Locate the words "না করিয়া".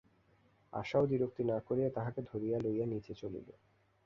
1.43-1.89